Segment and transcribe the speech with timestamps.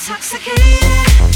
[0.00, 1.29] intoxicated.